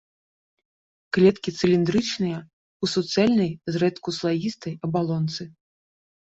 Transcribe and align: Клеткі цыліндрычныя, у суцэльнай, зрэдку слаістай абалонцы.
Клеткі 1.17 1.49
цыліндрычныя, 1.59 2.39
у 2.83 2.91
суцэльнай, 2.95 3.51
зрэдку 3.77 4.09
слаістай 4.19 4.73
абалонцы. 4.89 5.43